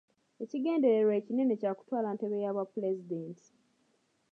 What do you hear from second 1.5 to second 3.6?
kya kutwala ntebe ya bwapulezidenti.